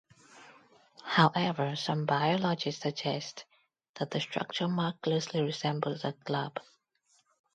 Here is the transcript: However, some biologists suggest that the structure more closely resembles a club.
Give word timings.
However, 1.03 1.75
some 1.75 2.07
biologists 2.07 2.81
suggest 2.81 3.45
that 3.99 4.09
the 4.09 4.19
structure 4.19 4.67
more 4.67 4.93
closely 5.03 5.43
resembles 5.43 6.03
a 6.03 6.13
club. 6.13 6.59